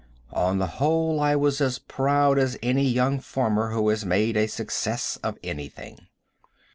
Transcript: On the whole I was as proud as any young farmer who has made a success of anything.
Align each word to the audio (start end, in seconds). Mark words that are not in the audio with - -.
On 0.33 0.57
the 0.57 0.65
whole 0.65 1.19
I 1.19 1.35
was 1.35 1.61
as 1.61 1.77
proud 1.77 2.39
as 2.39 2.57
any 2.63 2.85
young 2.89 3.19
farmer 3.19 3.69
who 3.69 3.87
has 3.89 4.03
made 4.03 4.35
a 4.35 4.47
success 4.47 5.19
of 5.21 5.37
anything. 5.43 6.07